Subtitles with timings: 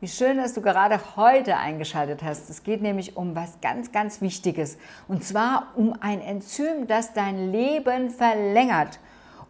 [0.00, 2.48] Wie schön, dass du gerade heute eingeschaltet hast.
[2.48, 4.78] Es geht nämlich um was ganz, ganz Wichtiges.
[5.08, 8.98] Und zwar um ein Enzym, das dein Leben verlängert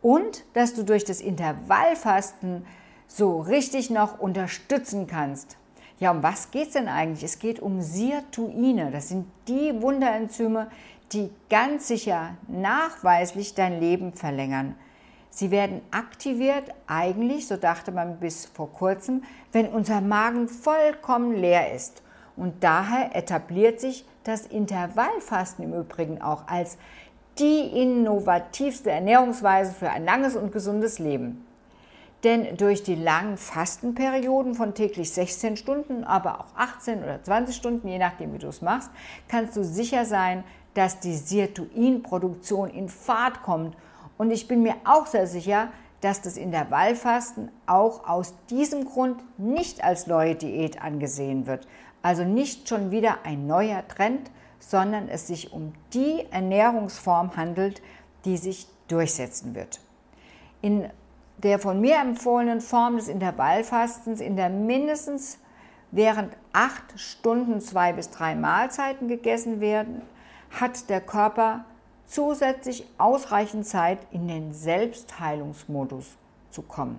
[0.00, 2.64] und das du durch das Intervallfasten
[3.06, 5.58] so richtig noch unterstützen kannst.
[6.00, 7.24] Ja, um was geht es denn eigentlich?
[7.24, 8.90] Es geht um Sirtuine.
[8.90, 10.70] Das sind die Wunderenzyme,
[11.12, 14.76] die ganz sicher nachweislich dein Leben verlängern.
[15.30, 19.22] Sie werden aktiviert eigentlich, so dachte man bis vor kurzem,
[19.52, 22.02] wenn unser Magen vollkommen leer ist.
[22.36, 26.78] Und daher etabliert sich das Intervallfasten im Übrigen auch als
[27.38, 31.44] die innovativste Ernährungsweise für ein langes und gesundes Leben.
[32.24, 37.86] Denn durch die langen Fastenperioden von täglich 16 Stunden, aber auch 18 oder 20 Stunden,
[37.86, 38.90] je nachdem wie du es machst,
[39.28, 40.42] kannst du sicher sein,
[40.74, 43.76] dass die Sirtuinproduktion in Fahrt kommt
[44.18, 45.68] und ich bin mir auch sehr sicher,
[46.00, 51.66] dass das Intervallfasten auch aus diesem Grund nicht als neue Diät angesehen wird.
[52.02, 54.30] Also nicht schon wieder ein neuer Trend,
[54.60, 57.82] sondern es sich um die Ernährungsform handelt,
[58.24, 59.80] die sich durchsetzen wird.
[60.60, 60.88] In
[61.38, 65.38] der von mir empfohlenen Form des Intervallfastens, in der mindestens
[65.90, 70.02] während acht Stunden zwei bis drei Mahlzeiten gegessen werden,
[70.50, 71.64] hat der Körper
[72.08, 76.16] zusätzlich ausreichend Zeit, in den Selbstheilungsmodus
[76.50, 76.98] zu kommen.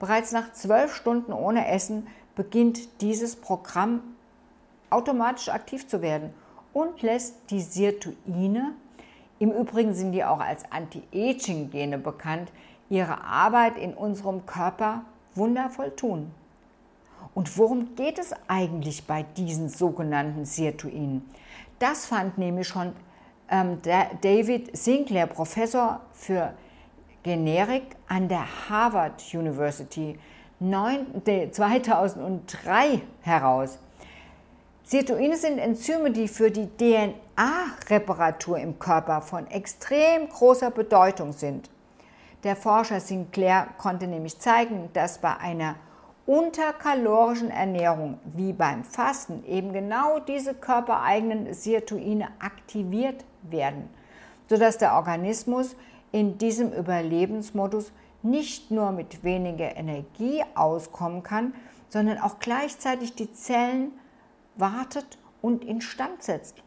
[0.00, 4.02] Bereits nach zwölf Stunden ohne Essen beginnt dieses Programm
[4.90, 6.34] automatisch aktiv zu werden
[6.72, 8.72] und lässt die Sirtuine,
[9.38, 12.50] im Übrigen sind die auch als Anti-Aging-Gene bekannt,
[12.88, 16.30] ihre Arbeit in unserem Körper wundervoll tun.
[17.34, 21.28] Und worum geht es eigentlich bei diesen sogenannten Sirtuinen?
[21.78, 22.92] Das fand nämlich schon
[23.52, 26.54] David Sinclair, Professor für
[27.22, 30.18] Generik an der Harvard University
[30.58, 33.78] 2003 heraus.
[34.84, 41.68] Sirtuine sind Enzyme, die für die DNA-Reparatur im Körper von extrem großer Bedeutung sind.
[42.44, 45.74] Der Forscher Sinclair konnte nämlich zeigen, dass bei einer
[46.24, 53.88] unterkalorischen Ernährung wie beim Fasten eben genau diese körpereigenen Sirtuine aktiviert werden,
[54.48, 55.76] sodass der Organismus
[56.12, 57.92] in diesem Überlebensmodus
[58.22, 61.54] nicht nur mit weniger Energie auskommen kann,
[61.88, 63.92] sondern auch gleichzeitig die Zellen
[64.56, 66.62] wartet und instand setzt.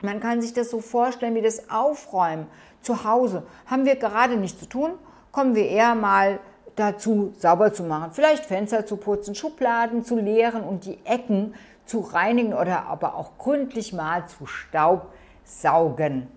[0.00, 2.46] Man kann sich das so vorstellen wie das Aufräumen
[2.80, 3.42] zu Hause.
[3.66, 4.92] Haben wir gerade nichts zu tun,
[5.32, 6.38] kommen wir eher mal
[6.76, 8.12] dazu, sauber zu machen.
[8.12, 11.54] Vielleicht Fenster zu putzen, Schubladen zu leeren und die Ecken
[11.84, 15.12] zu reinigen oder aber auch gründlich mal zu Staub
[15.48, 16.28] saugen.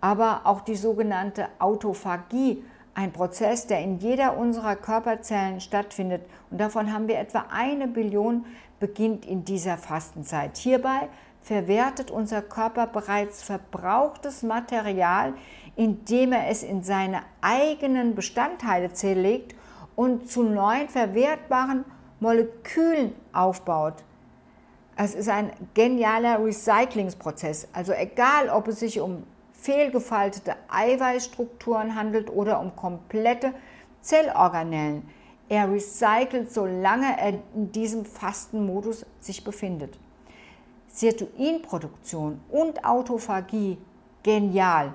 [0.00, 2.62] Aber auch die sogenannte Autophagie,
[2.94, 8.44] ein Prozess, der in jeder unserer Körperzellen stattfindet und davon haben wir etwa eine Billion,
[8.78, 10.56] beginnt in dieser Fastenzeit.
[10.56, 11.08] Hierbei
[11.40, 15.34] verwertet unser Körper bereits verbrauchtes Material,
[15.76, 19.54] indem er es in seine eigenen Bestandteile zerlegt
[19.96, 21.84] und zu neuen verwertbaren
[22.20, 24.04] Molekülen aufbaut.
[24.96, 27.68] Es ist ein genialer Recyclingsprozess.
[27.72, 33.54] Also egal, ob es sich um fehlgefaltete Eiweißstrukturen handelt oder um komplette
[34.02, 35.08] Zellorganellen.
[35.48, 39.98] Er recycelt, solange er in diesem Fastenmodus sich befindet.
[40.88, 43.78] Sirtuinproduktion und Autophagie,
[44.22, 44.92] genial.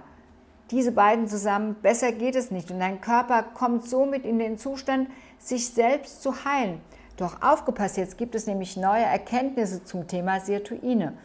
[0.72, 2.72] Diese beiden zusammen, besser geht es nicht.
[2.72, 6.80] Und dein Körper kommt somit in den Zustand, sich selbst zu heilen.
[7.19, 11.18] Doch aufgepasst, jetzt gibt es nämlich neue Erkenntnisse zum Thema Sirtuine.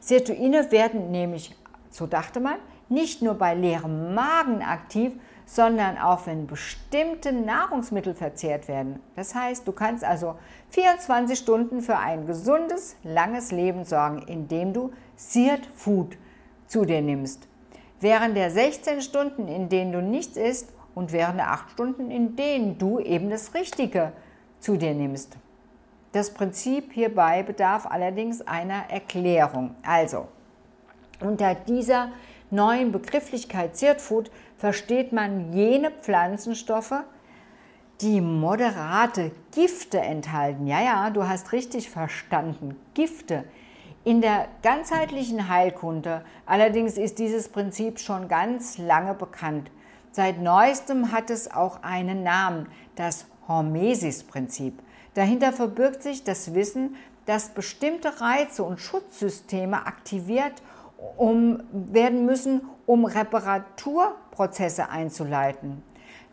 [0.00, 1.54] Sirtuine werden nämlich,
[1.88, 2.56] so dachte man,
[2.88, 5.12] nicht nur bei leerem Magen aktiv,
[5.44, 8.98] sondern auch wenn bestimmte Nahrungsmittel verzehrt werden.
[9.14, 10.34] Das heißt, du kannst also
[10.70, 16.18] 24 Stunden für ein gesundes, langes Leben sorgen, indem du Sirt Food
[16.66, 17.46] zu dir nimmst.
[18.00, 22.34] Während der 16 Stunden, in denen du nichts isst und während der 8 Stunden, in
[22.34, 24.12] denen du eben das Richtige
[24.66, 25.36] zu dir nimmst.
[26.10, 29.76] Das Prinzip hierbei bedarf allerdings einer Erklärung.
[29.84, 30.26] Also,
[31.20, 32.08] unter dieser
[32.50, 37.04] neuen Begrifflichkeit Zirtfood versteht man jene Pflanzenstoffe,
[38.00, 40.66] die moderate Gifte enthalten.
[40.66, 43.44] Ja, ja, du hast richtig verstanden, Gifte.
[44.02, 49.70] In der ganzheitlichen Heilkunde allerdings ist dieses Prinzip schon ganz lange bekannt.
[50.10, 54.80] Seit neuestem hat es auch einen Namen, das Hormesis-Prinzip.
[55.14, 56.96] Dahinter verbirgt sich das Wissen,
[57.26, 60.62] dass bestimmte Reize und Schutzsysteme aktiviert
[61.16, 65.82] um, werden müssen, um Reparaturprozesse einzuleiten.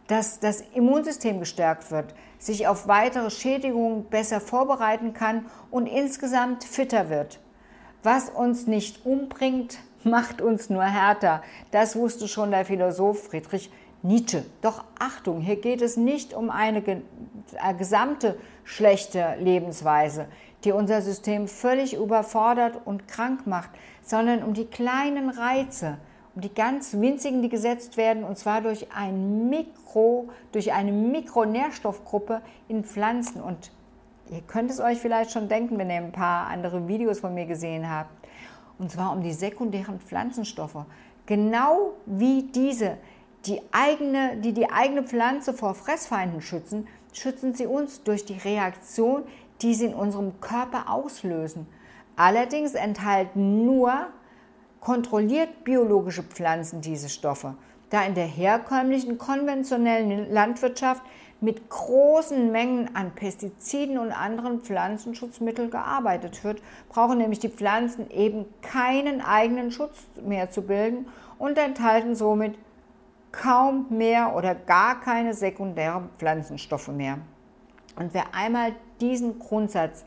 [0.07, 7.09] dass das Immunsystem gestärkt wird, sich auf weitere Schädigungen besser vorbereiten kann und insgesamt fitter
[7.09, 7.39] wird.
[8.03, 11.41] Was uns nicht umbringt, macht uns nur härter.
[11.71, 13.71] Das wusste schon der Philosoph Friedrich
[14.03, 14.43] Nietzsche.
[14.61, 16.83] Doch Achtung, hier geht es nicht um eine,
[17.59, 20.27] eine gesamte schlechte Lebensweise,
[20.63, 23.69] die unser System völlig überfordert und krank macht,
[24.01, 25.97] sondern um die kleinen Reize,
[26.35, 32.41] um die ganz winzigen, die gesetzt werden, und zwar durch ein Mikro, durch eine Mikronährstoffgruppe
[32.67, 33.41] in Pflanzen.
[33.41, 33.71] Und
[34.31, 37.45] ihr könnt es euch vielleicht schon denken, wenn ihr ein paar andere Videos von mir
[37.45, 38.11] gesehen habt.
[38.79, 40.85] Und zwar um die sekundären Pflanzenstoffe.
[41.25, 42.97] Genau wie diese,
[43.45, 49.23] die, eigene, die die eigene Pflanze vor Fressfeinden schützen, schützen sie uns durch die Reaktion,
[49.61, 51.67] die sie in unserem Körper auslösen.
[52.15, 54.07] Allerdings enthalten nur
[54.79, 57.55] kontrolliert biologische Pflanzen diese Stoffe,
[57.89, 61.01] da in der herkömmlichen konventionellen Landwirtschaft
[61.43, 68.45] mit großen Mengen an Pestiziden und anderen Pflanzenschutzmitteln gearbeitet wird, brauchen nämlich die Pflanzen eben
[68.61, 71.05] keinen eigenen Schutz mehr zu bilden
[71.37, 72.57] und enthalten somit
[73.33, 77.17] kaum mehr oder gar keine sekundären Pflanzenstoffe mehr.
[77.97, 80.05] Und wer einmal diesen Grundsatz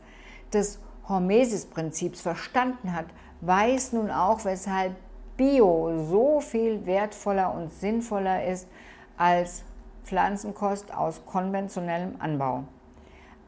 [0.51, 3.05] des Hormesis-Prinzips verstanden hat,
[3.41, 4.95] weiß nun auch, weshalb
[5.37, 8.67] Bio so viel wertvoller und sinnvoller ist
[9.17, 9.63] als
[10.07, 12.63] Pflanzenkost aus konventionellem Anbau.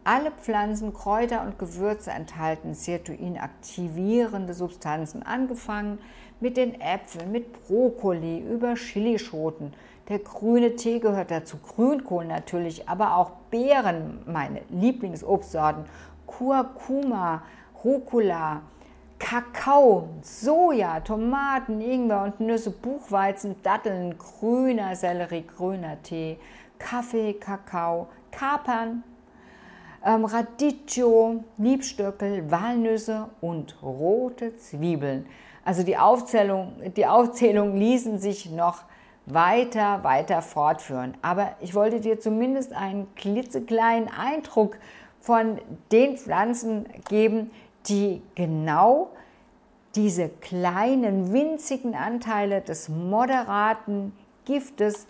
[0.03, 6.00] Alle Pflanzen, Kräuter und Gewürze enthalten Sirtuin-aktivierende Substanzen, angefangen
[6.41, 9.73] mit den Äpfeln, mit Brokkoli, über Chilischoten.
[10.09, 15.85] Der grüne Tee gehört dazu, Grünkohl natürlich, aber auch Beeren, meine Lieblingsobstsorten,
[16.25, 17.44] Kurkuma,
[17.85, 18.63] Rucola,
[19.19, 26.38] Kakao, Soja, Tomaten, Ingwer und Nüsse, Buchweizen, Datteln, grüner Sellerie, grüner Tee,
[26.80, 29.04] Kaffee, Kakao, Kapern,
[30.06, 35.27] ähm, Radicchio, Liebstöckel, Walnüsse und rote Zwiebeln.
[35.65, 38.83] Also die Aufzählung, die Aufzählung ließen sich noch
[39.25, 41.15] weiter, weiter fortführen.
[41.22, 44.77] Aber ich wollte dir zumindest einen klitzekleinen Eindruck
[45.19, 45.60] von
[45.92, 47.51] den Pflanzen geben,
[47.89, 49.09] die genau
[49.95, 54.13] diese kleinen, winzigen Anteile des moderaten
[54.45, 55.07] Giftes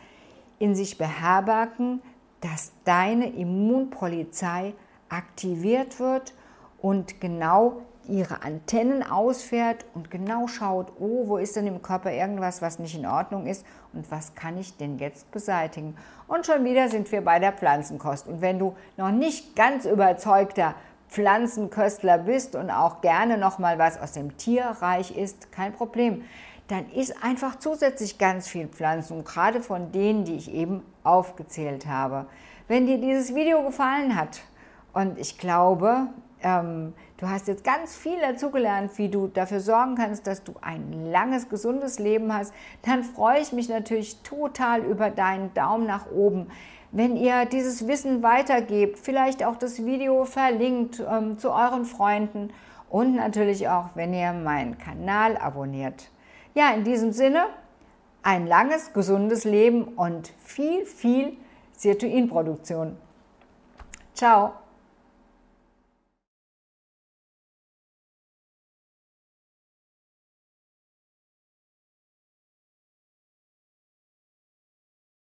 [0.58, 2.02] in sich beherbergen,
[2.42, 4.74] dass deine Immunpolizei
[5.10, 6.34] aktiviert wird
[6.82, 12.62] und genau ihre Antennen ausfährt und genau schaut, oh, wo ist denn im Körper irgendwas,
[12.62, 15.96] was nicht in Ordnung ist und was kann ich denn jetzt beseitigen?
[16.28, 18.28] Und schon wieder sind wir bei der Pflanzenkost.
[18.28, 20.74] Und wenn du noch nicht ganz überzeugter
[21.10, 26.24] Pflanzenköstler bist und auch gerne noch mal was aus dem Tierreich isst, kein Problem.
[26.68, 32.28] Dann isst einfach zusätzlich ganz viel Pflanzen, gerade von denen, die ich eben aufgezählt habe.
[32.68, 34.42] Wenn dir dieses Video gefallen hat
[34.94, 36.08] und ich glaube,
[36.44, 41.12] ähm, du hast jetzt ganz viel dazugelernt, wie du dafür sorgen kannst, dass du ein
[41.12, 42.54] langes, gesundes Leben hast,
[42.84, 46.52] dann freue ich mich natürlich total über deinen Daumen nach oben
[46.92, 52.52] wenn ihr dieses Wissen weitergebt, vielleicht auch das Video verlinkt ähm, zu euren Freunden
[52.90, 56.10] und natürlich auch, wenn ihr meinen Kanal abonniert.
[56.56, 57.46] Ja, in diesem Sinne,
[58.24, 61.38] ein langes, gesundes Leben und viel, viel
[61.74, 62.98] Sirtuinproduktion.
[64.14, 64.54] Ciao!